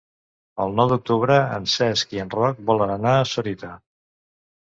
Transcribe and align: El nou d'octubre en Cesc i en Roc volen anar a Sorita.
El 0.63 0.71
nou 0.77 0.87
d'octubre 0.91 1.35
en 1.57 1.67
Cesc 1.73 2.15
i 2.17 2.23
en 2.25 2.33
Roc 2.37 2.65
volen 2.71 2.95
anar 2.95 3.13
a 3.19 3.29
Sorita. 3.35 3.71